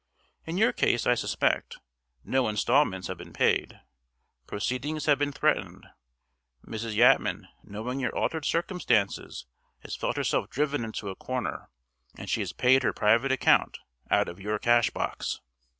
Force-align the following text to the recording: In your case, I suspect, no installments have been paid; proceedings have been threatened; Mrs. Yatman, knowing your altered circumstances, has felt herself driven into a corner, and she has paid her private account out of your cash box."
In 0.47 0.57
your 0.57 0.73
case, 0.73 1.05
I 1.05 1.13
suspect, 1.13 1.77
no 2.23 2.47
installments 2.47 3.07
have 3.07 3.19
been 3.19 3.33
paid; 3.33 3.81
proceedings 4.47 5.05
have 5.05 5.19
been 5.19 5.31
threatened; 5.31 5.85
Mrs. 6.65 6.95
Yatman, 6.95 7.47
knowing 7.63 7.99
your 7.99 8.15
altered 8.17 8.43
circumstances, 8.45 9.45
has 9.83 9.95
felt 9.95 10.17
herself 10.17 10.49
driven 10.49 10.83
into 10.83 11.09
a 11.11 11.15
corner, 11.15 11.69
and 12.17 12.31
she 12.31 12.39
has 12.41 12.51
paid 12.51 12.81
her 12.81 12.93
private 12.93 13.31
account 13.31 13.77
out 14.09 14.27
of 14.27 14.39
your 14.39 14.57
cash 14.57 14.89
box." 14.89 15.39